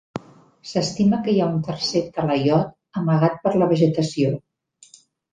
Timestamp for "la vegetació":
3.63-4.33